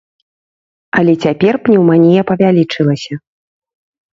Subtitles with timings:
[0.99, 3.13] Але цяпер пнеўманія павялічылася.